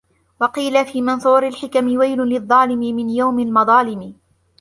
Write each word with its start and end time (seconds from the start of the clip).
وَقِيلَ 0.41 0.85
فِي 0.85 1.01
مَنْثُورِ 1.01 1.47
الْحِكَمِ 1.47 1.97
وَيْلٌ 1.97 2.17
لِلظَّالِمِ 2.21 2.79
مِنْ 2.79 3.09
يَوْمِ 3.09 3.39
الْمَظَالِمِ 3.39 4.15